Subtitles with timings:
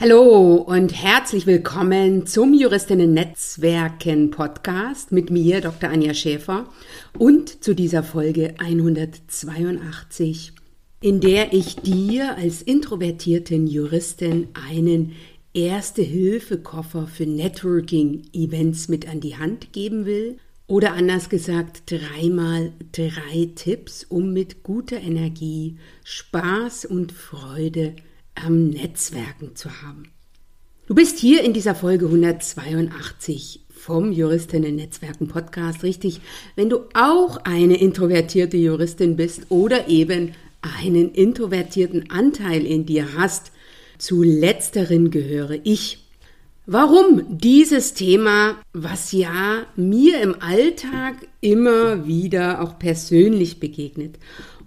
[0.00, 5.90] Hallo und herzlich willkommen zum Juristinnen Netzwerken Podcast mit mir, Dr.
[5.90, 6.68] Anja Schäfer,
[7.18, 10.52] und zu dieser Folge 182,
[11.00, 15.16] in der ich dir als introvertierten Juristin einen
[15.52, 20.36] Erste-Hilfe-Koffer für Networking-Events mit an die Hand geben will.
[20.68, 27.96] Oder anders gesagt, dreimal drei Tipps, um mit guter Energie, Spaß und Freude
[28.44, 30.04] am Netzwerken zu haben.
[30.86, 36.20] Du bist hier in dieser Folge 182 vom Juristinnen Netzwerken Podcast richtig,
[36.56, 43.52] wenn du auch eine introvertierte Juristin bist oder eben einen introvertierten Anteil in dir hast.
[43.98, 46.04] Zu letzteren gehöre ich.
[46.66, 54.18] Warum dieses Thema, was ja mir im Alltag immer wieder auch persönlich begegnet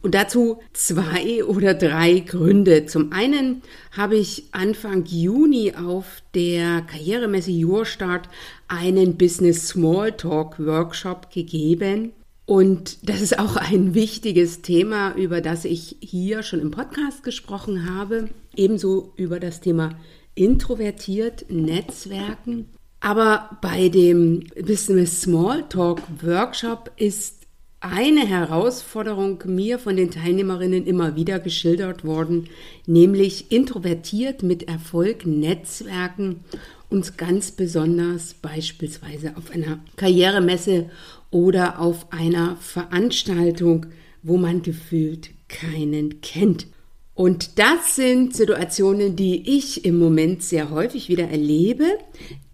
[0.01, 2.85] und dazu zwei oder drei Gründe.
[2.85, 3.61] Zum einen
[3.91, 8.27] habe ich Anfang Juni auf der Karrieremesse Jurstart
[8.67, 12.13] einen Business Smalltalk Workshop gegeben.
[12.45, 17.95] Und das ist auch ein wichtiges Thema, über das ich hier schon im Podcast gesprochen
[17.95, 18.29] habe.
[18.55, 19.91] Ebenso über das Thema
[20.35, 22.67] introvertiert Netzwerken.
[22.99, 27.40] Aber bei dem Business Smalltalk Workshop ist
[27.81, 32.47] eine Herausforderung mir von den Teilnehmerinnen immer wieder geschildert worden,
[32.85, 36.41] nämlich introvertiert mit Erfolg Netzwerken
[36.89, 40.91] und ganz besonders beispielsweise auf einer Karrieremesse
[41.31, 43.87] oder auf einer Veranstaltung,
[44.21, 46.67] wo man gefühlt keinen kennt.
[47.13, 51.85] Und das sind Situationen, die ich im Moment sehr häufig wieder erlebe,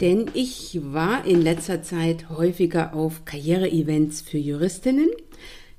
[0.02, 5.09] denn ich war in letzter Zeit häufiger auf Karriereevents für Juristinnen,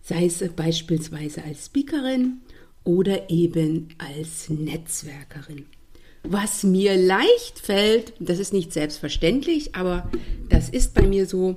[0.01, 2.39] sei es beispielsweise als Speakerin
[2.85, 5.67] oder eben als Netzwerkerin.
[6.23, 10.11] Was mir leicht fällt, das ist nicht selbstverständlich, aber
[10.49, 11.55] das ist bei mir so,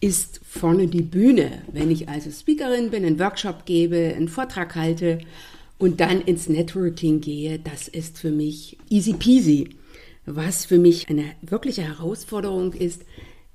[0.00, 1.62] ist vorne die Bühne.
[1.72, 5.18] Wenn ich also Speakerin bin, einen Workshop gebe, einen Vortrag halte,
[5.78, 9.70] und dann ins Networking gehe, das ist für mich easy peasy.
[10.26, 13.02] Was für mich eine wirkliche Herausforderung ist,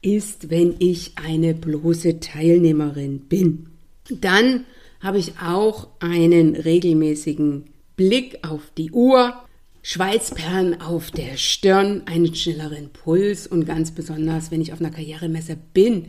[0.02, 3.69] ist, wenn ich eine bloße Teilnehmerin bin.
[4.09, 4.66] Dann
[5.00, 7.66] habe ich auch einen regelmäßigen
[7.96, 9.34] Blick auf die Uhr,
[9.81, 15.58] Schweißperlen auf der Stirn, einen schnelleren Puls und ganz besonders, wenn ich auf einer Karrieremesse
[15.74, 16.06] bin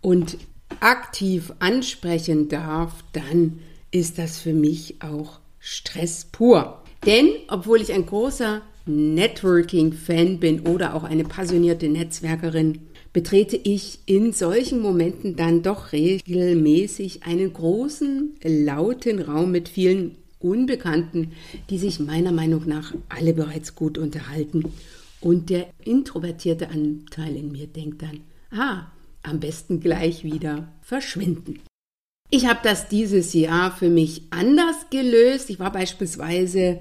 [0.00, 0.36] und
[0.80, 3.60] aktiv ansprechen darf, dann
[3.90, 6.82] ist das für mich auch Stress pur.
[7.06, 12.80] Denn obwohl ich ein großer Networking-Fan bin oder auch eine passionierte Netzwerkerin,
[13.14, 21.32] betrete ich in solchen Momenten dann doch regelmäßig einen großen, lauten Raum mit vielen Unbekannten,
[21.70, 24.64] die sich meiner Meinung nach alle bereits gut unterhalten.
[25.22, 28.20] Und der introvertierte Anteil in mir denkt dann,
[28.50, 28.92] ah,
[29.22, 31.60] am besten gleich wieder verschwinden.
[32.30, 35.50] Ich habe das dieses Jahr für mich anders gelöst.
[35.50, 36.80] Ich war beispielsweise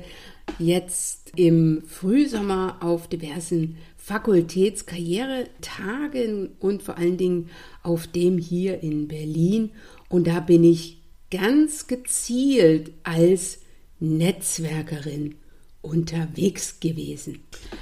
[0.58, 7.50] jetzt im Frühsommer auf diversen Fakultätskarrieretagen und vor allen Dingen
[7.84, 9.72] auf dem hier in Berlin.
[10.10, 13.60] Und da bin ich ganz gezielt als
[14.00, 15.36] Netzwerkerin
[15.84, 17.42] unterwegs gewesen.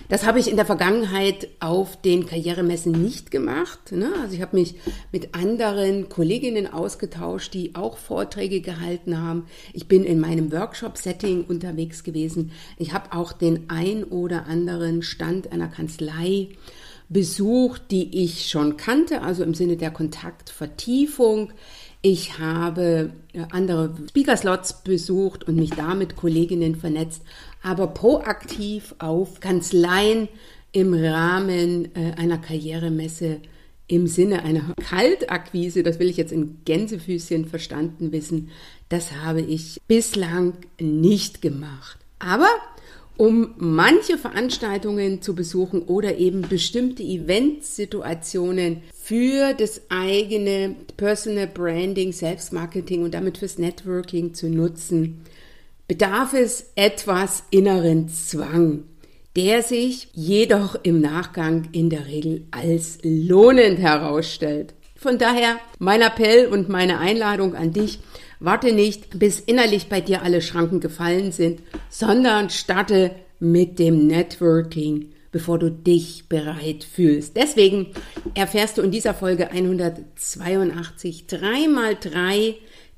[0.10, 3.92] Das habe ich in der Vergangenheit auf den Karrieremessen nicht gemacht.
[3.92, 4.12] Ne?
[4.22, 4.76] Also ich habe mich
[5.12, 9.46] mit anderen Kolleginnen ausgetauscht, die auch Vorträge gehalten haben.
[9.72, 12.52] Ich bin in meinem Workshop-Setting unterwegs gewesen.
[12.78, 16.50] Ich habe auch den ein oder anderen Stand einer Kanzlei
[17.08, 21.54] besucht, die ich schon kannte, also im Sinne der Kontaktvertiefung.
[22.02, 27.22] Ich habe äh, andere Speaker-Slots besucht und mich da mit Kolleginnen vernetzt,
[27.62, 30.28] aber proaktiv auf Kanzleien
[30.72, 33.42] im Rahmen äh, einer Karrieremesse
[33.88, 38.50] im Sinne einer Kaltakquise, das will ich jetzt in Gänsefüßchen verstanden wissen,
[38.88, 41.98] das habe ich bislang nicht gemacht.
[42.20, 42.48] Aber
[43.18, 53.04] um manche Veranstaltungen zu besuchen oder eben bestimmte Eventsituationen für das eigene Personal Branding, Selbstmarketing
[53.04, 55.22] und damit fürs Networking zu nutzen,
[55.92, 58.86] bedarf es etwas inneren Zwang,
[59.36, 64.74] der sich jedoch im Nachgang in der Regel als lohnend herausstellt.
[64.96, 68.00] Von daher mein Appell und meine Einladung an dich,
[68.44, 71.62] Warte nicht, bis innerlich bei dir alle Schranken gefallen sind,
[71.92, 77.36] sondern starte mit dem Networking, bevor du dich bereit fühlst.
[77.38, 77.92] Deswegen
[78.34, 82.56] erfährst du in dieser Folge 182 dreimal drei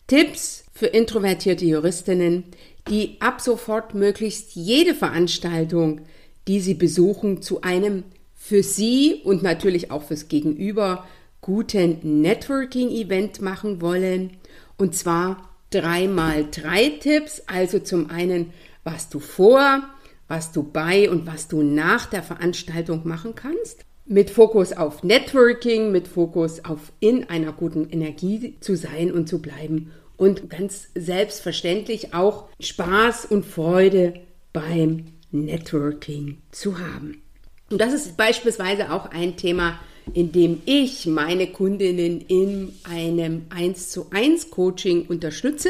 [0.07, 2.45] Tipps für introvertierte Juristinnen,
[2.89, 6.01] die ab sofort möglichst jede Veranstaltung
[6.47, 8.03] die Sie besuchen, zu einem
[8.35, 11.05] für Sie und natürlich auch fürs Gegenüber
[11.41, 14.31] guten Networking-Event machen wollen.
[14.77, 17.43] Und zwar dreimal drei Tipps.
[17.47, 18.51] Also zum einen,
[18.83, 19.83] was du vor,
[20.27, 23.85] was du bei und was du nach der Veranstaltung machen kannst.
[24.05, 29.41] Mit Fokus auf Networking, mit Fokus auf in einer guten Energie zu sein und zu
[29.41, 34.13] bleiben und ganz selbstverständlich auch Spaß und Freude
[34.51, 37.21] beim Networking zu haben.
[37.69, 39.79] Und das ist beispielsweise auch ein Thema,
[40.13, 45.69] in dem ich meine Kundinnen in einem 1 zu 1 Coaching unterstütze.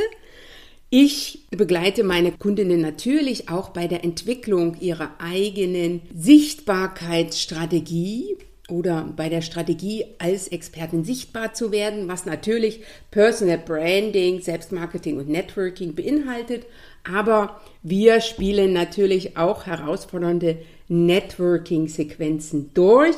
[0.90, 8.38] Ich begleite meine Kundinnen natürlich auch bei der Entwicklung ihrer eigenen Sichtbarkeitsstrategie
[8.74, 12.82] oder bei der Strategie als Expertin sichtbar zu werden, was natürlich
[13.12, 16.66] Personal Branding, Selbstmarketing und Networking beinhaltet.
[17.04, 23.16] Aber wir spielen natürlich auch herausfordernde Networking-Sequenzen durch.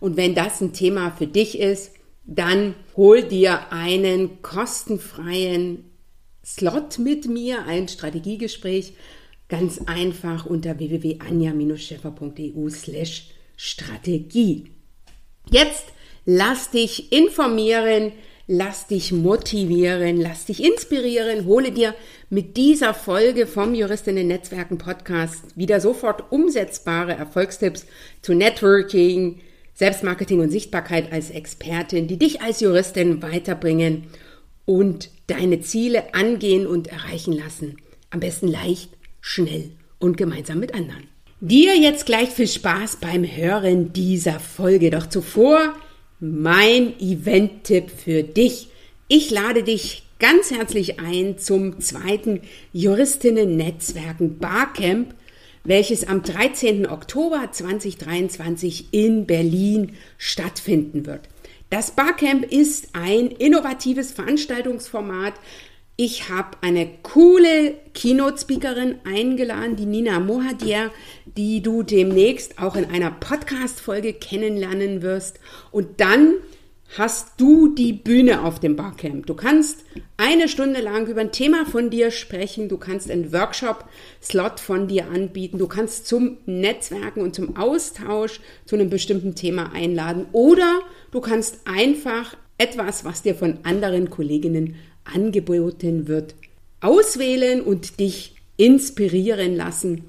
[0.00, 1.92] Und wenn das ein Thema für dich ist,
[2.24, 5.84] dann hol dir einen kostenfreien
[6.44, 8.94] Slot mit mir, ein Strategiegespräch,
[9.48, 14.75] ganz einfach unter www.anja-scheffer.eu slash Strategie.
[15.50, 15.84] Jetzt
[16.24, 18.12] lass dich informieren,
[18.48, 21.94] lass dich motivieren, lass dich inspirieren, hole dir
[22.30, 27.86] mit dieser Folge vom Juristinnen Netzwerken Podcast wieder sofort umsetzbare Erfolgstipps
[28.22, 29.40] zu Networking,
[29.74, 34.08] Selbstmarketing und Sichtbarkeit als Expertin, die dich als Juristin weiterbringen
[34.64, 37.76] und deine Ziele angehen und erreichen lassen.
[38.10, 38.90] Am besten leicht,
[39.20, 39.70] schnell
[40.00, 41.15] und gemeinsam mit anderen.
[41.40, 44.90] Dir jetzt gleich viel Spaß beim Hören dieser Folge.
[44.90, 45.74] Doch zuvor
[46.18, 48.68] mein Event-Tipp für dich.
[49.08, 52.40] Ich lade dich ganz herzlich ein zum zweiten
[52.72, 55.14] Juristinnen-Netzwerken Barcamp
[55.66, 56.88] welches am 13.
[56.88, 61.28] Oktober 2023 in Berlin stattfinden wird.
[61.70, 65.34] Das Barcamp ist ein innovatives Veranstaltungsformat.
[65.98, 70.90] Ich habe eine coole Keynote-Speakerin eingeladen, die Nina Mohadier,
[71.24, 75.40] die du demnächst auch in einer Podcast-Folge kennenlernen wirst.
[75.70, 76.34] Und dann
[76.98, 79.24] hast du die Bühne auf dem Barcamp.
[79.24, 79.86] Du kannst
[80.18, 85.06] eine Stunde lang über ein Thema von dir sprechen, du kannst einen Workshop-Slot von dir
[85.08, 91.22] anbieten, du kannst zum Netzwerken und zum Austausch zu einem bestimmten Thema einladen oder du
[91.22, 94.76] kannst einfach etwas, was dir von anderen Kolleginnen
[95.12, 96.34] angeboten wird,
[96.80, 100.04] auswählen und dich inspirieren lassen,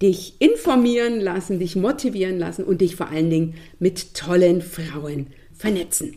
[0.00, 6.16] dich informieren lassen, dich motivieren lassen und dich vor allen Dingen mit tollen Frauen vernetzen.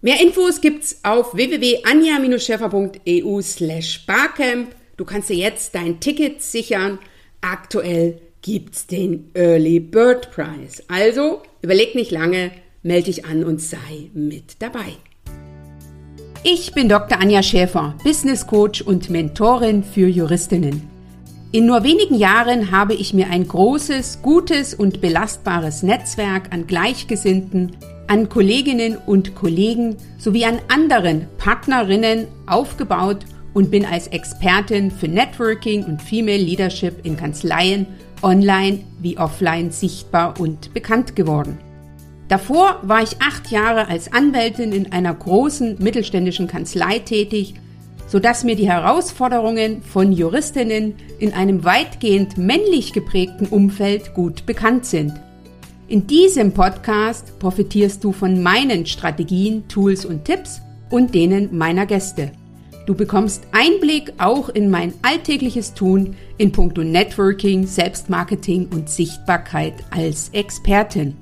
[0.00, 4.74] Mehr Infos gibt's auf www.anja-scheffer.eu slash barcamp.
[4.96, 7.00] Du kannst dir jetzt dein Ticket sichern.
[7.40, 10.84] Aktuell gibt's den Early Bird Prize.
[10.88, 12.52] Also überleg nicht lange,
[12.82, 14.92] melde dich an und sei mit dabei.
[16.46, 17.18] Ich bin Dr.
[17.22, 20.86] Anja Schäfer, Business Coach und Mentorin für Juristinnen.
[21.52, 27.72] In nur wenigen Jahren habe ich mir ein großes, gutes und belastbares Netzwerk an Gleichgesinnten
[28.08, 33.24] an Kolleginnen und Kollegen sowie an anderen Partnerinnen aufgebaut
[33.54, 37.86] und bin als Expertin für Networking und Female Leadership in Kanzleien
[38.20, 41.58] online wie offline sichtbar und bekannt geworden.
[42.34, 47.54] Davor war ich acht Jahre als Anwältin in einer großen mittelständischen Kanzlei tätig,
[48.08, 55.12] sodass mir die Herausforderungen von Juristinnen in einem weitgehend männlich geprägten Umfeld gut bekannt sind.
[55.86, 60.60] In diesem Podcast profitierst du von meinen Strategien, Tools und Tipps
[60.90, 62.32] und denen meiner Gäste.
[62.86, 70.30] Du bekommst Einblick auch in mein alltägliches Tun in puncto Networking, Selbstmarketing und Sichtbarkeit als
[70.30, 71.14] Expertin.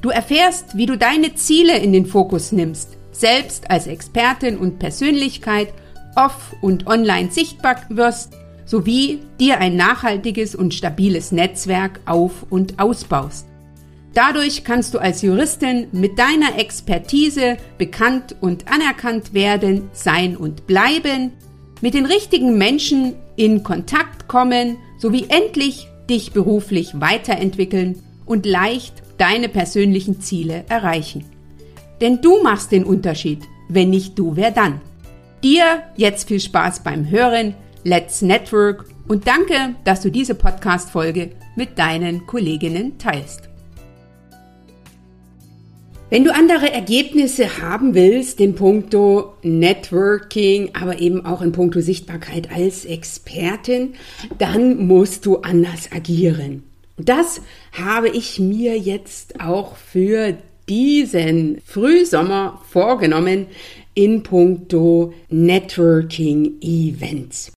[0.00, 5.72] Du erfährst, wie du deine Ziele in den Fokus nimmst, selbst als Expertin und Persönlichkeit
[6.14, 8.32] off- und online sichtbar wirst,
[8.64, 13.46] sowie dir ein nachhaltiges und stabiles Netzwerk auf- und ausbaust.
[14.14, 21.32] Dadurch kannst du als Juristin mit deiner Expertise bekannt und anerkannt werden, sein und bleiben,
[21.80, 29.48] mit den richtigen Menschen in Kontakt kommen sowie endlich dich beruflich weiterentwickeln und leicht deine
[29.48, 31.24] persönlichen Ziele erreichen.
[32.00, 33.42] Denn du machst den Unterschied.
[33.68, 34.80] Wenn nicht du, wer dann?
[35.42, 37.54] Dir jetzt viel Spaß beim Hören.
[37.84, 43.48] Let's Network und danke, dass du diese Podcast-Folge mit deinen Kolleginnen teilst.
[46.10, 52.50] Wenn du andere Ergebnisse haben willst in puncto Networking, aber eben auch in puncto Sichtbarkeit
[52.50, 53.94] als Expertin,
[54.38, 56.67] dann musst du anders agieren.
[56.98, 57.40] Und das
[57.72, 60.36] habe ich mir jetzt auch für
[60.68, 63.46] diesen Frühsommer vorgenommen
[63.94, 67.52] in puncto Networking Events.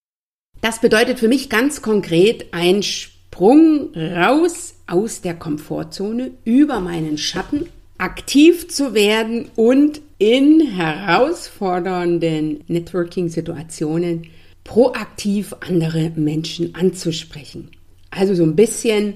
[0.61, 7.67] Das bedeutet für mich ganz konkret ein Sprung raus aus der Komfortzone über meinen Schatten,
[7.97, 14.27] aktiv zu werden und in herausfordernden Networking-Situationen
[14.63, 17.71] proaktiv andere Menschen anzusprechen.
[18.11, 19.15] Also so ein bisschen,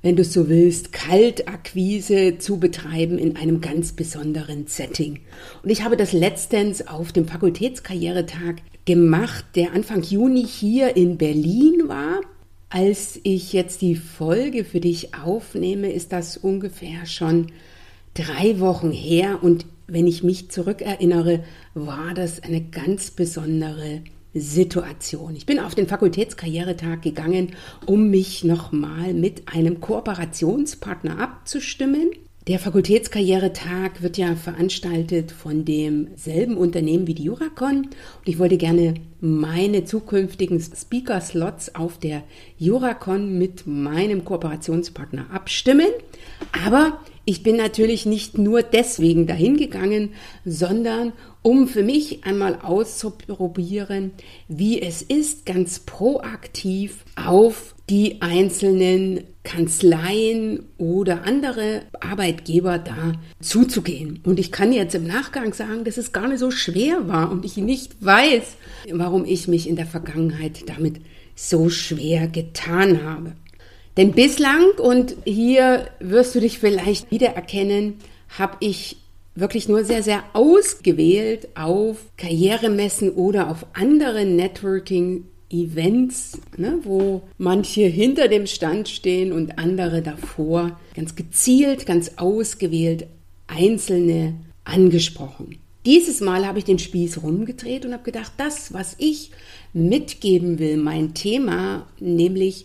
[0.00, 5.20] wenn du so willst, Kaltakquise zu betreiben in einem ganz besonderen Setting.
[5.62, 11.88] Und ich habe das letztens auf dem Fakultätskarrieretag gemacht, der Anfang Juni hier in Berlin
[11.88, 12.20] war.
[12.70, 17.48] Als ich jetzt die Folge für dich aufnehme, ist das ungefähr schon
[18.14, 24.02] drei Wochen her und wenn ich mich zurückerinnere, war das eine ganz besondere
[24.34, 25.34] Situation.
[25.36, 27.52] Ich bin auf den Fakultätskarrieretag gegangen,
[27.86, 32.10] um mich nochmal mit einem Kooperationspartner abzustimmen.
[32.48, 38.94] Der Fakultätskarrieretag wird ja veranstaltet von demselben Unternehmen wie die Juracon und ich wollte gerne
[39.20, 42.22] meine zukünftigen Speaker-Slots auf der
[42.56, 45.90] Juracon mit meinem Kooperationspartner abstimmen.
[46.64, 50.14] Aber ich bin natürlich nicht nur deswegen dahin gegangen,
[50.46, 54.12] sondern um für mich einmal auszuprobieren,
[54.48, 64.20] wie es ist, ganz proaktiv auf die einzelnen Kanzleien oder andere Arbeitgeber da zuzugehen.
[64.24, 67.44] Und ich kann jetzt im Nachgang sagen, dass es gar nicht so schwer war und
[67.44, 68.56] ich nicht weiß,
[68.90, 71.02] warum ich mich in der Vergangenheit damit
[71.34, 73.34] so schwer getan habe.
[73.98, 77.94] Denn bislang, und hier wirst du dich vielleicht wiedererkennen,
[78.38, 78.98] habe ich
[79.34, 88.28] wirklich nur sehr, sehr ausgewählt auf Karrieremessen oder auf andere Networking-Events, ne, wo manche hinter
[88.28, 93.08] dem Stand stehen und andere davor, ganz gezielt, ganz ausgewählt
[93.48, 95.58] einzelne angesprochen.
[95.84, 99.32] Dieses Mal habe ich den Spieß rumgedreht und habe gedacht, das, was ich
[99.72, 102.64] mitgeben will, mein Thema, nämlich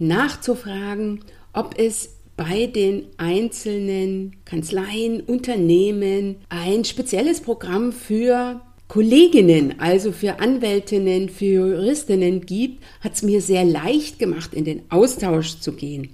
[0.00, 1.20] nachzufragen,
[1.52, 11.28] ob es bei den einzelnen Kanzleien, Unternehmen ein spezielles Programm für Kolleginnen, also für Anwältinnen,
[11.28, 16.08] für Juristinnen gibt, hat es mir sehr leicht gemacht, in den Austausch zu gehen.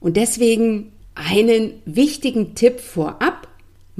[0.00, 3.48] Und deswegen einen wichtigen Tipp vorab,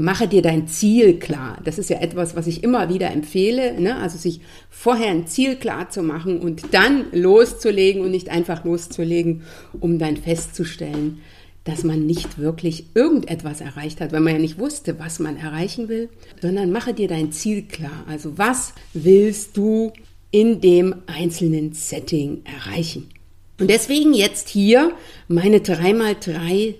[0.00, 1.58] mache dir dein Ziel klar.
[1.64, 3.96] Das ist ja etwas, was ich immer wieder empfehle, ne?
[3.96, 4.40] also sich
[4.70, 9.42] vorher ein Ziel klar zu machen und dann loszulegen und nicht einfach loszulegen,
[9.78, 11.20] um dann festzustellen,
[11.64, 15.88] dass man nicht wirklich irgendetwas erreicht hat, weil man ja nicht wusste, was man erreichen
[15.88, 16.08] will,
[16.40, 18.04] sondern mache dir dein Ziel klar.
[18.08, 19.92] Also was willst du
[20.30, 23.10] in dem einzelnen Setting erreichen?
[23.58, 24.92] Und deswegen jetzt hier
[25.28, 26.74] meine 3x3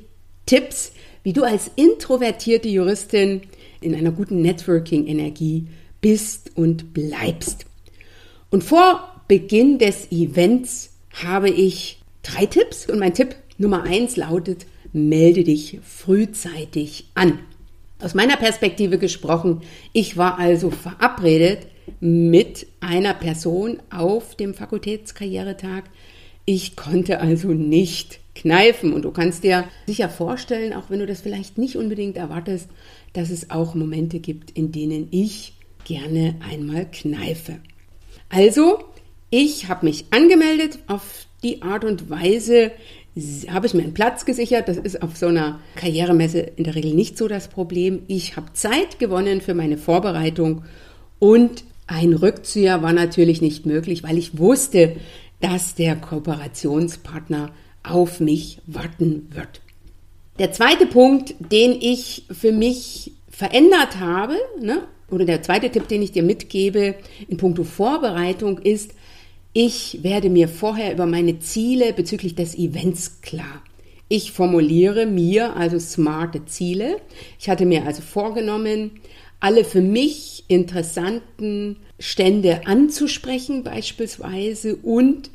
[0.46, 3.42] Tipps, wie du als introvertierte Juristin
[3.80, 5.66] in einer guten Networking-Energie
[6.00, 7.66] bist und bleibst.
[8.50, 14.66] Und vor Beginn des Events habe ich drei Tipps und mein Tipp Nummer eins lautet,
[14.92, 17.38] melde dich frühzeitig an.
[18.00, 19.60] Aus meiner Perspektive gesprochen,
[19.92, 21.66] ich war also verabredet
[22.00, 25.84] mit einer Person auf dem Fakultätskarrieretag.
[26.46, 28.92] Ich konnte also nicht kneifen.
[28.92, 32.68] Und du kannst dir sicher vorstellen, auch wenn du das vielleicht nicht unbedingt erwartest,
[33.12, 35.54] dass es auch Momente gibt, in denen ich
[35.84, 37.58] gerne einmal kneife.
[38.28, 38.84] Also,
[39.30, 40.78] ich habe mich angemeldet.
[40.86, 42.72] Auf die Art und Weise
[43.48, 44.68] habe ich mir einen Platz gesichert.
[44.68, 48.02] Das ist auf so einer Karrieremesse in der Regel nicht so das Problem.
[48.06, 50.64] Ich habe Zeit gewonnen für meine Vorbereitung
[51.18, 54.96] und ein Rückzieher war natürlich nicht möglich, weil ich wusste,
[55.40, 57.50] dass der Kooperationspartner
[57.82, 59.60] auf mich warten wird.
[60.38, 66.02] Der zweite Punkt, den ich für mich verändert habe, ne, oder der zweite Tipp, den
[66.02, 66.94] ich dir mitgebe
[67.28, 68.92] in puncto Vorbereitung ist,
[69.52, 73.62] ich werde mir vorher über meine Ziele bezüglich des Events klar.
[74.08, 77.00] Ich formuliere mir also smarte Ziele.
[77.38, 78.92] Ich hatte mir also vorgenommen,
[79.40, 85.30] alle für mich interessanten Stände anzusprechen beispielsweise und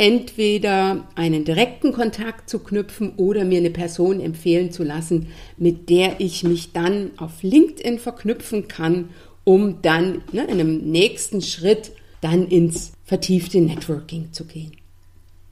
[0.00, 5.26] entweder einen direkten Kontakt zu knüpfen oder mir eine Person empfehlen zu lassen,
[5.58, 9.10] mit der ich mich dann auf LinkedIn verknüpfen kann,
[9.44, 11.92] um dann ne, in einem nächsten Schritt
[12.22, 14.72] dann ins vertiefte Networking zu gehen.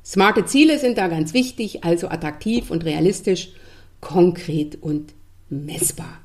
[0.03, 3.51] Smarte Ziele sind da ganz wichtig, also attraktiv und realistisch,
[4.01, 5.13] konkret und
[5.51, 6.21] messbar.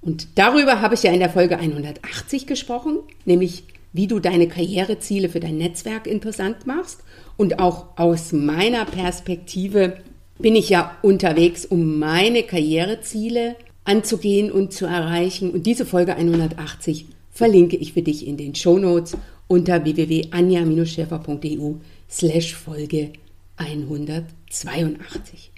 [0.00, 5.28] Und darüber habe ich ja in der Folge 180 gesprochen, nämlich wie du deine Karriereziele
[5.28, 7.00] für dein Netzwerk interessant machst
[7.36, 9.96] und auch aus meiner Perspektive
[10.38, 15.50] bin ich ja unterwegs, um meine Karriereziele anzugehen und zu erreichen.
[15.50, 19.16] Und diese Folge 180 verlinke ich für dich in den Show Notes
[19.48, 21.74] unter www.anja-schäfer.eu
[22.08, 23.12] slash Folge
[23.56, 25.50] 182.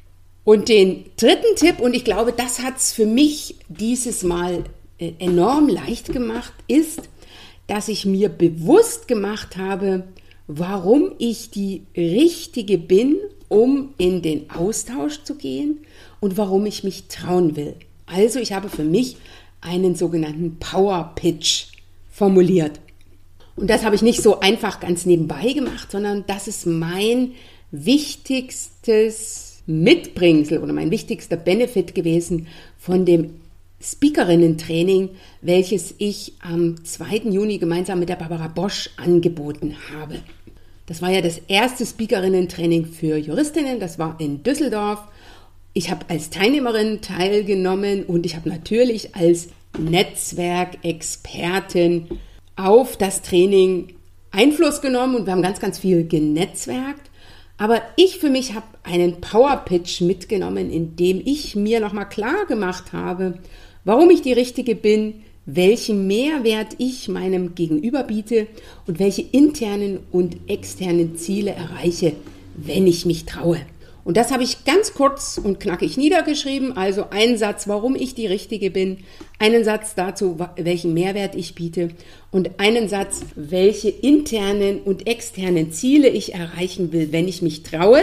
[0.45, 4.65] Und den dritten Tipp, und ich glaube, das hat es für mich dieses Mal
[4.99, 7.09] äh, enorm leicht gemacht, ist,
[7.67, 10.05] dass ich mir bewusst gemacht habe,
[10.47, 13.17] warum ich die Richtige bin,
[13.49, 15.79] um in den Austausch zu gehen
[16.21, 17.77] und warum ich mich trauen will.
[18.07, 19.17] Also ich habe für mich
[19.61, 21.67] einen sogenannten Power Pitch
[22.11, 22.81] formuliert.
[23.57, 27.33] Und das habe ich nicht so einfach ganz nebenbei gemacht, sondern das ist mein
[27.71, 33.42] wichtigstes Mitbringsel oder mein wichtigster Benefit gewesen von dem
[33.83, 35.11] Speakerinnen-Training,
[35.41, 37.31] welches ich am 2.
[37.31, 40.21] Juni gemeinsam mit der Barbara Bosch angeboten habe.
[40.87, 45.01] Das war ja das erste Speakerinnen-Training für Juristinnen, das war in Düsseldorf.
[45.75, 49.49] Ich habe als Teilnehmerin teilgenommen und ich habe natürlich als
[49.79, 52.09] Netzwerkexpertin
[52.57, 53.95] auf das Training
[54.31, 57.11] Einfluss genommen und wir haben ganz, ganz viel genetzwerkt.
[57.59, 62.47] Aber ich für mich habe einen Power Pitch mitgenommen, in dem ich mir nochmal klar
[62.47, 63.39] gemacht habe,
[63.85, 68.47] warum ich die Richtige bin, welchen Mehrwert ich meinem Gegenüber biete
[68.87, 72.13] und welche internen und externen Ziele erreiche,
[72.57, 73.59] wenn ich mich traue.
[74.05, 76.77] Und das habe ich ganz kurz und knackig niedergeschrieben.
[76.77, 78.99] Also einen Satz, warum ich die Richtige bin,
[79.39, 81.91] einen Satz dazu, welchen Mehrwert ich biete
[82.33, 88.03] und einen Satz, welche internen und externen Ziele ich erreichen will, wenn ich mich traue.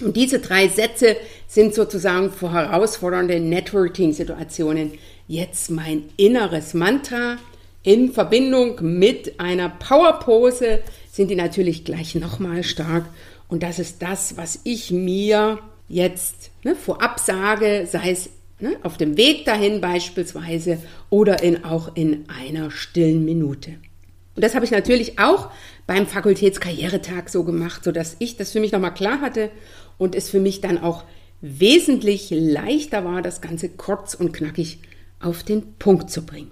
[0.00, 1.16] Und diese drei Sätze
[1.46, 4.92] sind sozusagen für herausfordernde Networking-Situationen
[5.28, 7.36] jetzt mein inneres Mantra.
[7.82, 10.80] In Verbindung mit einer Powerpose
[11.10, 13.04] sind die natürlich gleich nochmal stark.
[13.48, 18.30] Und das ist das, was ich mir jetzt ne, vorab sage, sei es
[18.60, 20.78] ne, auf dem Weg dahin beispielsweise
[21.10, 23.72] oder in, auch in einer stillen Minute.
[24.36, 25.50] Und das habe ich natürlich auch
[25.86, 29.50] beim Fakultätskarrieretag so gemacht, sodass ich das für mich nochmal klar hatte
[30.00, 31.04] und es für mich dann auch
[31.40, 34.78] wesentlich leichter war, das Ganze kurz und knackig
[35.20, 36.50] auf den Punkt zu bringen.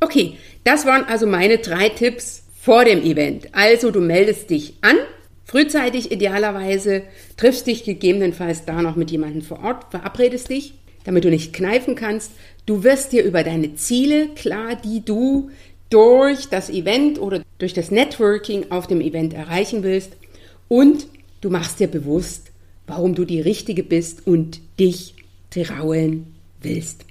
[0.00, 3.54] Okay, das waren also meine drei Tipps vor dem Event.
[3.54, 4.96] Also du meldest dich an
[5.46, 7.04] Frühzeitig idealerweise
[7.36, 11.94] triffst dich gegebenenfalls da noch mit jemandem vor Ort, verabredest dich, damit du nicht kneifen
[11.94, 12.32] kannst.
[12.66, 15.50] Du wirst dir über deine Ziele klar, die du
[15.88, 20.16] durch das Event oder durch das Networking auf dem Event erreichen willst.
[20.66, 21.06] Und
[21.40, 22.50] du machst dir bewusst,
[22.86, 25.14] warum du die Richtige bist und dich
[25.50, 27.04] trauen willst.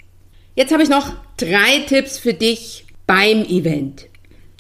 [0.56, 4.08] Jetzt habe ich noch drei Tipps für dich beim Event.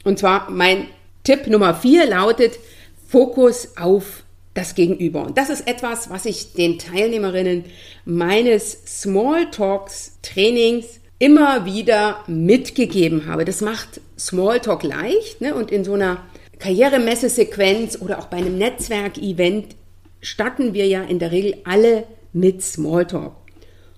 [0.04, 0.88] Und zwar mein
[1.23, 2.60] Tipp Nummer vier lautet,
[3.08, 4.23] Fokus auf
[4.54, 5.25] das Gegenüber.
[5.25, 7.65] Und das ist etwas, was ich den Teilnehmerinnen
[8.06, 13.45] meines Smalltalks Trainings immer wieder mitgegeben habe.
[13.45, 15.56] Das macht Smalltalk leicht ne?
[15.56, 16.23] und in so einer
[16.60, 19.76] Karrieremessesequenz oder auch bei einem Netzwerkevent
[20.22, 23.34] starten wir ja in der Regel alle mit Smalltalk.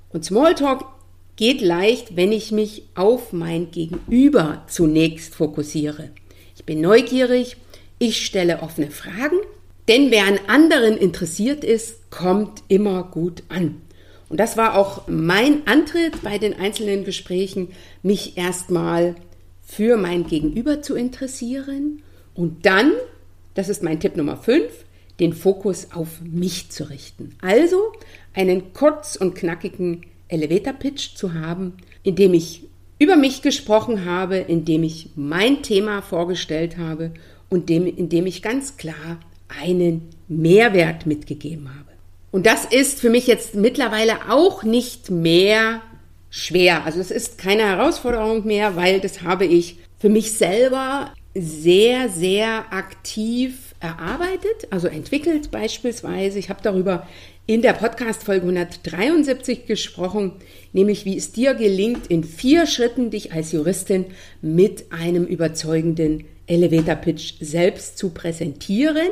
[0.09, 0.85] Und Smalltalk
[1.35, 6.09] geht leicht, wenn ich mich auf mein Gegenüber zunächst fokussiere.
[6.55, 7.57] Ich bin neugierig
[7.99, 9.37] ich stelle offene Fragen,
[9.87, 13.81] denn wer an anderen interessiert ist, kommt immer gut an.
[14.29, 17.69] Und das war auch mein Antritt bei den einzelnen Gesprächen,
[18.03, 19.15] mich erstmal
[19.63, 22.03] für mein Gegenüber zu interessieren
[22.37, 22.93] und dann,
[23.55, 24.71] das ist mein Tipp Nummer 5,
[25.19, 27.35] den Fokus auf mich zu richten.
[27.41, 27.91] Also
[28.33, 31.73] einen kurz und knackigen Elevator-Pitch zu haben,
[32.03, 32.63] in dem ich
[32.99, 37.11] über mich gesprochen habe, in dem ich mein Thema vorgestellt habe
[37.49, 41.87] und dem, indem ich ganz klar einen Mehrwert mitgegeben habe.
[42.31, 45.81] Und das ist für mich jetzt mittlerweile auch nicht mehr
[46.29, 46.85] schwer.
[46.85, 52.71] Also es ist keine Herausforderung mehr, weil das habe ich für mich selber sehr, sehr
[52.73, 56.39] aktiv erarbeitet, also entwickelt beispielsweise.
[56.39, 57.07] Ich habe darüber
[57.45, 60.33] in der Podcast-Folge 173 gesprochen,
[60.73, 64.05] nämlich wie es dir gelingt, in vier Schritten dich als Juristin
[64.41, 69.09] mit einem überzeugenden Elevator Pitch selbst zu präsentieren.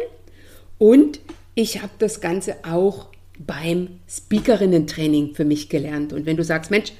[0.78, 1.20] Und
[1.54, 3.08] ich habe das Ganze auch
[3.38, 6.12] beim Speakerinnen-Training für mich gelernt.
[6.12, 6.92] Und wenn du sagst, Mensch,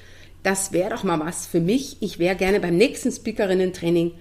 [0.42, 4.12] das wäre doch mal was für mich, ich wäre gerne beim nächsten Speakerinnen-Training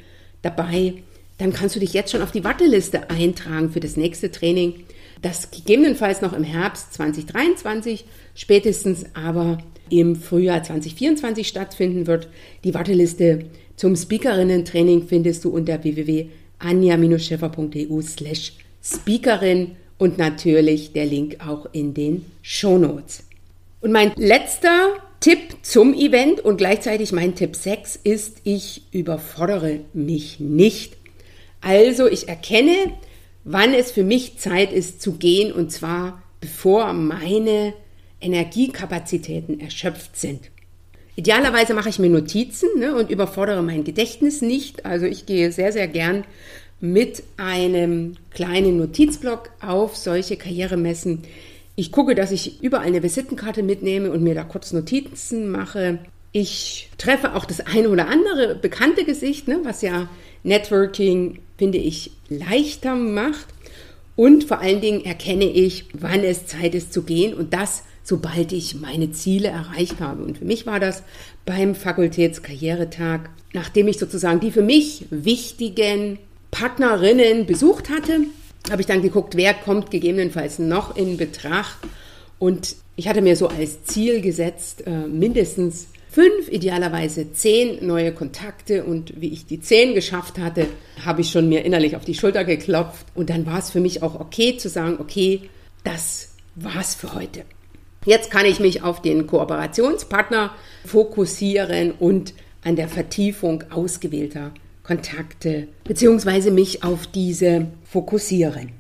[0.46, 0.94] dabei,
[1.38, 4.84] dann kannst du dich jetzt schon auf die Warteliste eintragen für das nächste Training,
[5.22, 8.06] das gegebenenfalls noch im Herbst 2023,
[8.36, 12.30] spätestens aber im Frühjahr 2024 stattfinden wird.
[12.64, 21.68] Die Warteliste zum Speakerinnen-Training findest du unter www.anja-scheffer.eu slash Speakerin und natürlich der Link auch
[21.72, 23.24] in den Show Notes.
[23.82, 24.94] Und mein letzter
[25.26, 30.98] Tipp zum Event und gleichzeitig mein Tipp 6 ist, ich überfordere mich nicht.
[31.62, 32.76] Also ich erkenne,
[33.44, 37.74] wann es für mich Zeit ist zu gehen und zwar bevor meine
[38.22, 40.52] Energiekapazitäten erschöpft sind.
[41.16, 44.86] Idealerweise mache ich mir Notizen ne, und überfordere mein Gedächtnis nicht.
[44.86, 46.24] Also ich gehe sehr, sehr gern
[46.80, 51.24] mit einem kleinen Notizblock auf solche Karrieremessen.
[51.76, 56.00] Ich gucke, dass ich überall eine Visitenkarte mitnehme und mir da kurz Notizen mache.
[56.32, 60.10] Ich treffe auch das eine oder andere bekannte Gesicht, ne, was ja
[60.44, 63.48] Networking, finde ich, leichter macht.
[64.16, 68.54] Und vor allen Dingen erkenne ich, wann es Zeit ist zu gehen und das, sobald
[68.54, 70.24] ich meine Ziele erreicht habe.
[70.24, 71.04] Und für mich war das
[71.46, 76.20] beim Fakultätskarrieretag, nachdem ich sozusagen die für mich wichtigen
[76.52, 78.22] Partnerinnen besucht hatte,
[78.72, 81.78] habe ich dann geguckt, wer kommt gegebenenfalls noch in Betracht.
[82.40, 88.84] Und ich hatte mir so als Ziel gesetzt, äh, mindestens fünf, idealerweise zehn neue Kontakte.
[88.84, 90.68] Und wie ich die zehn geschafft hatte,
[91.04, 93.06] habe ich schon mir innerlich auf die Schulter geklopft.
[93.14, 95.50] Und dann war es für mich auch okay zu sagen, okay,
[95.84, 97.44] das war's für heute.
[98.06, 100.54] Jetzt kann ich mich auf den Kooperationspartner
[100.86, 104.52] fokussieren und an der Vertiefung ausgewählter
[104.84, 108.74] Kontakte beziehungsweise mich auf diese fokussieren.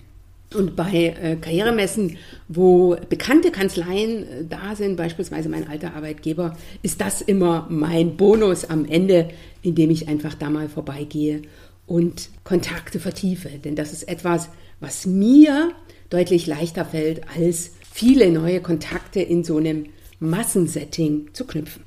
[0.54, 2.18] Und bei äh, Karrieremessen,
[2.50, 8.66] wo bekannte Kanzleien äh, da sind, beispielsweise mein alter Arbeitgeber, ist das immer mein Bonus
[8.66, 9.30] am Ende,
[9.62, 11.44] indem ich einfach da mal vorbeigehe
[11.88, 13.48] und Kontakte vertiefe.
[13.64, 14.50] Denn das ist etwas,
[14.82, 15.72] was mir
[16.10, 19.86] deutlich leichter fällt, als viele neue Kontakte in so einem
[20.20, 21.84] Massensetting zu knüpfen.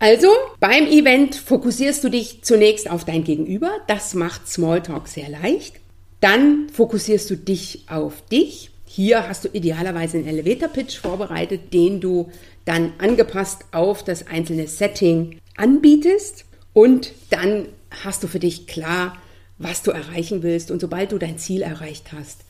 [0.00, 0.26] Also
[0.58, 3.70] beim Event fokussierst du dich zunächst auf dein Gegenüber.
[3.86, 5.83] Das macht Smalltalk sehr leicht.
[6.24, 8.70] Dann fokussierst du dich auf dich.
[8.86, 12.30] Hier hast du idealerweise einen Elevator Pitch vorbereitet, den du
[12.64, 16.46] dann angepasst auf das einzelne Setting anbietest.
[16.72, 17.68] Und dann
[18.02, 19.18] hast du für dich klar,
[19.58, 20.70] was du erreichen willst.
[20.70, 22.40] Und sobald du dein Ziel erreicht hast,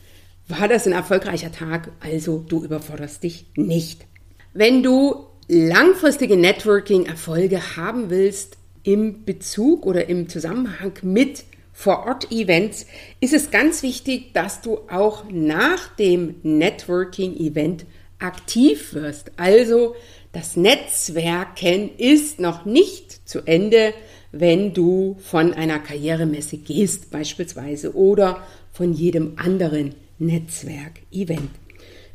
[0.46, 1.90] war das ein erfolgreicher Tag.
[1.98, 4.06] Also du überforderst dich nicht.
[4.52, 11.42] Wenn du langfristige Networking-Erfolge haben willst im Bezug oder im Zusammenhang mit
[11.74, 12.86] Vor-Ort-Events,
[13.20, 17.84] ist es ganz wichtig, dass du auch nach dem Networking-Event
[18.20, 19.32] aktiv wirst.
[19.36, 19.94] Also
[20.32, 23.92] das Netzwerken ist noch nicht zu Ende,
[24.32, 31.50] wenn du von einer Karrieremesse gehst beispielsweise oder von jedem anderen Netzwerk-Event,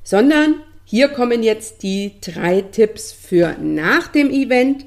[0.04, 4.86] sondern hier kommen jetzt die drei Tipps für nach dem Event.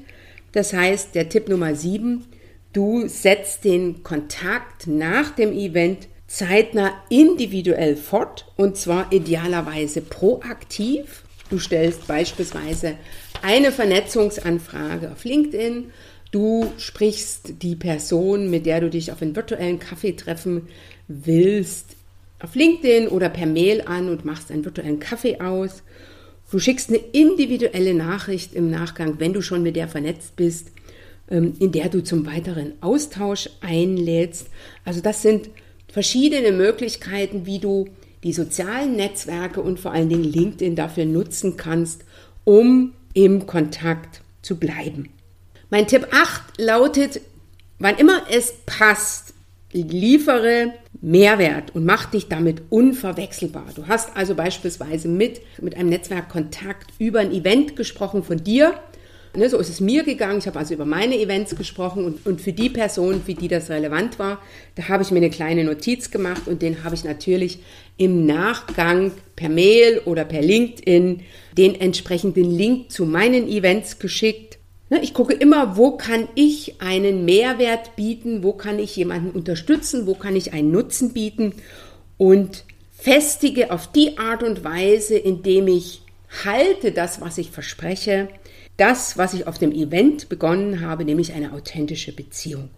[0.51, 2.25] Das heißt, der Tipp Nummer sieben,
[2.73, 11.23] du setzt den Kontakt nach dem Event zeitnah individuell fort und zwar idealerweise proaktiv.
[11.49, 12.95] Du stellst beispielsweise
[13.43, 15.91] eine Vernetzungsanfrage auf LinkedIn.
[16.31, 20.67] Du sprichst die Person, mit der du dich auf einen virtuellen Kaffee treffen
[21.07, 21.95] willst,
[22.39, 25.83] auf LinkedIn oder per Mail an und machst einen virtuellen Kaffee aus.
[26.49, 30.71] Du schickst eine individuelle Nachricht im Nachgang, wenn du schon mit der vernetzt bist,
[31.33, 34.47] in der du zum weiteren Austausch einlädst.
[34.85, 35.49] Also das sind
[35.91, 37.87] verschiedene Möglichkeiten, wie du
[38.23, 42.05] die sozialen Netzwerke und vor allen Dingen LinkedIn dafür nutzen kannst,
[42.43, 45.09] um im Kontakt zu bleiben.
[45.69, 47.21] Mein Tipp 8 lautet,
[47.79, 49.33] wann immer es passt,
[49.71, 53.65] liefere Mehrwert und mach dich damit unverwechselbar.
[53.75, 58.73] Du hast also beispielsweise mit, mit einem Netzwerkkontakt über ein Event gesprochen von dir.
[59.35, 60.37] Ne, so ist es mir gegangen.
[60.37, 63.69] Ich habe also über meine Events gesprochen und, und für die Person, für die das
[63.69, 64.39] relevant war,
[64.75, 67.59] da habe ich mir eine kleine Notiz gemacht und den habe ich natürlich
[67.97, 71.21] im Nachgang per Mail oder per LinkedIn
[71.57, 74.59] den entsprechenden Link zu meinen Events geschickt
[74.93, 80.05] Ne, ich gucke immer, wo kann ich einen Mehrwert bieten, wo kann ich jemanden unterstützen,
[80.05, 81.55] wo kann ich einen Nutzen bieten
[82.17, 86.01] und festige auf die Art und Weise, indem ich
[86.45, 88.27] halte das, was ich verspreche,
[88.77, 92.69] das, was ich auf dem Event begonnen habe, nämlich eine authentische Beziehung.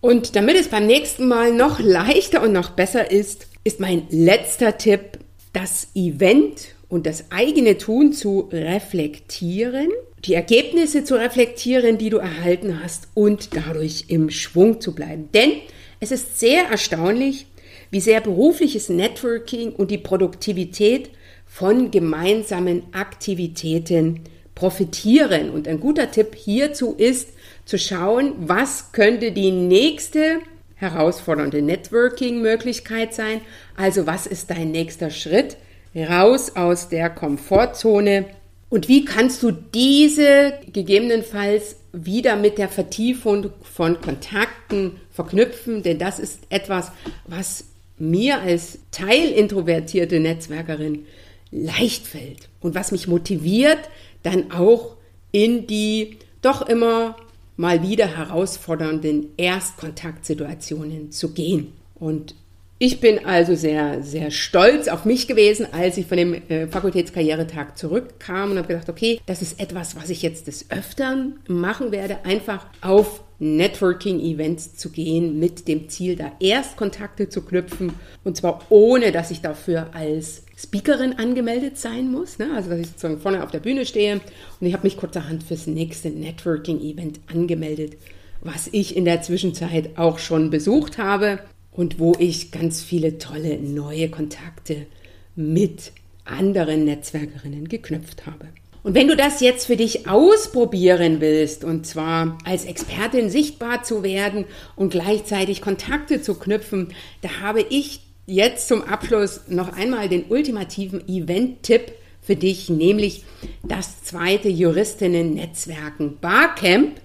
[0.00, 4.76] Und damit es beim nächsten Mal noch leichter und noch besser ist, ist mein letzter
[4.76, 5.18] Tipp,
[5.52, 9.88] das Event und das eigene Tun zu reflektieren
[10.24, 15.28] die Ergebnisse zu reflektieren, die du erhalten hast und dadurch im Schwung zu bleiben.
[15.34, 15.52] Denn
[16.00, 17.46] es ist sehr erstaunlich,
[17.90, 21.10] wie sehr berufliches Networking und die Produktivität
[21.46, 24.20] von gemeinsamen Aktivitäten
[24.54, 25.50] profitieren.
[25.50, 27.30] Und ein guter Tipp hierzu ist
[27.64, 30.40] zu schauen, was könnte die nächste
[30.74, 33.40] herausfordernde Networking-Möglichkeit sein.
[33.76, 35.56] Also was ist dein nächster Schritt,
[35.94, 38.26] raus aus der Komfortzone.
[38.68, 45.82] Und wie kannst du diese gegebenenfalls wieder mit der Vertiefung von Kontakten verknüpfen?
[45.82, 46.90] Denn das ist etwas,
[47.26, 47.64] was
[47.98, 51.06] mir als teilintrovertierte Netzwerkerin
[51.50, 53.78] leicht fällt und was mich motiviert,
[54.22, 54.96] dann auch
[55.30, 57.16] in die doch immer
[57.56, 61.72] mal wieder herausfordernden Erstkontaktsituationen zu gehen.
[61.94, 62.34] Und
[62.78, 67.78] ich bin also sehr, sehr stolz auf mich gewesen, als ich von dem äh, Fakultätskarrieretag
[67.78, 72.24] zurückkam und habe gedacht, okay, das ist etwas, was ich jetzt des Öfteren machen werde,
[72.24, 78.64] einfach auf Networking-Events zu gehen mit dem Ziel, da erst Kontakte zu knüpfen und zwar
[78.70, 82.38] ohne, dass ich dafür als Speakerin angemeldet sein muss.
[82.38, 82.50] Ne?
[82.54, 84.20] Also, dass ich sozusagen vorne auf der Bühne stehe
[84.60, 87.96] und ich habe mich kurzerhand fürs nächste Networking-Event angemeldet,
[88.42, 91.40] was ich in der Zwischenzeit auch schon besucht habe
[91.72, 94.86] und wo ich ganz viele tolle neue Kontakte
[95.34, 95.92] mit
[96.24, 98.46] anderen Netzwerkerinnen geknüpft habe.
[98.82, 104.02] Und wenn du das jetzt für dich ausprobieren willst, und zwar als Expertin sichtbar zu
[104.02, 110.24] werden und gleichzeitig Kontakte zu knüpfen, da habe ich jetzt zum Abschluss noch einmal den
[110.28, 113.24] ultimativen Event-Tipp für dich, nämlich
[113.62, 117.00] das zweite Juristinnen-Netzwerken Barcamp.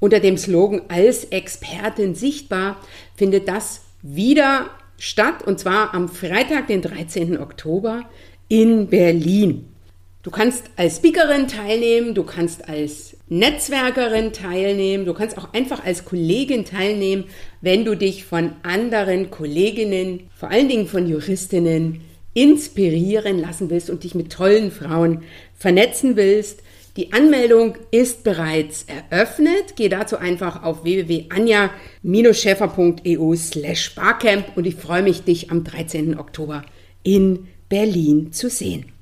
[0.00, 2.80] Unter dem Slogan als Expertin sichtbar
[3.16, 7.38] findet das wieder statt und zwar am Freitag, den 13.
[7.38, 8.04] Oktober
[8.48, 9.73] in Berlin.
[10.24, 16.06] Du kannst als Speakerin teilnehmen, du kannst als Netzwerkerin teilnehmen, du kannst auch einfach als
[16.06, 17.24] Kollegin teilnehmen,
[17.60, 22.00] wenn du dich von anderen Kolleginnen, vor allen Dingen von Juristinnen,
[22.32, 26.62] inspirieren lassen willst und dich mit tollen Frauen vernetzen willst.
[26.96, 29.76] Die Anmeldung ist bereits eröffnet.
[29.76, 36.18] Geh dazu einfach auf www.anja-schäfer.eu slash barcamp und ich freue mich, dich am 13.
[36.18, 36.64] Oktober
[37.02, 38.93] in Berlin zu sehen.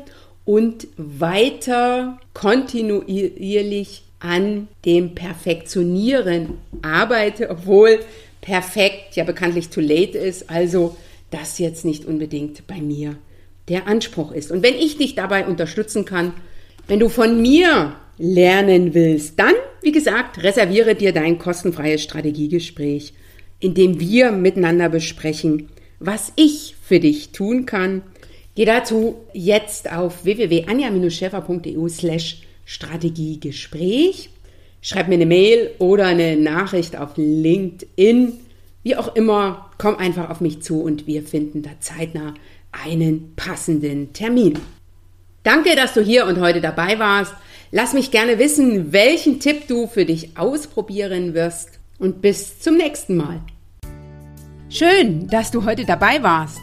[0.49, 7.99] und weiter kontinuierlich an dem Perfektionieren arbeite, obwohl
[8.41, 10.97] perfekt ja bekanntlich too late ist, also
[11.29, 13.15] das jetzt nicht unbedingt bei mir
[13.67, 14.49] der Anspruch ist.
[14.49, 16.33] Und wenn ich dich dabei unterstützen kann,
[16.87, 23.13] wenn du von mir lernen willst, dann, wie gesagt, reserviere dir dein kostenfreies Strategiegespräch,
[23.59, 28.01] in dem wir miteinander besprechen, was ich für dich tun kann,
[28.59, 34.31] Geh dazu jetzt auf www.anja-schäfer.eu slash Strategiegespräch.
[34.81, 38.33] Schreib mir eine Mail oder eine Nachricht auf LinkedIn.
[38.83, 42.33] Wie auch immer, komm einfach auf mich zu und wir finden da zeitnah
[42.73, 44.59] einen passenden Termin.
[45.43, 47.33] Danke, dass du hier und heute dabei warst.
[47.71, 53.15] Lass mich gerne wissen, welchen Tipp du für dich ausprobieren wirst und bis zum nächsten
[53.15, 53.39] Mal.
[54.67, 56.59] Schön, dass du heute dabei warst.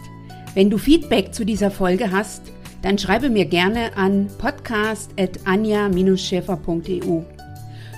[0.57, 7.23] Wenn du Feedback zu dieser Folge hast, dann schreibe mir gerne an podcast.anja-schäfer.eu.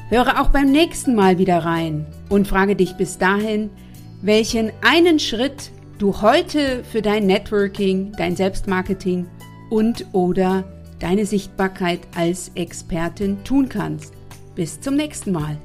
[0.09, 3.71] Höre auch beim nächsten Mal wieder rein und frage dich bis dahin,
[4.23, 9.29] welchen einen Schritt du heute für dein Networking, dein Selbstmarketing
[9.71, 10.65] und oder
[10.99, 14.15] deine Sichtbarkeit als Expertin tun kannst.
[14.57, 15.59] Bis zum nächsten Mal.